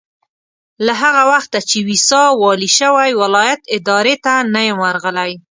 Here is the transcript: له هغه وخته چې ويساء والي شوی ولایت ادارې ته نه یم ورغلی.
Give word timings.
له 0.85 0.93
هغه 1.03 1.23
وخته 1.31 1.59
چې 1.69 1.77
ويساء 1.87 2.29
والي 2.41 2.69
شوی 2.79 3.11
ولایت 3.21 3.61
ادارې 3.77 4.15
ته 4.25 4.33
نه 4.53 4.61
یم 4.67 4.77
ورغلی. 4.85 5.31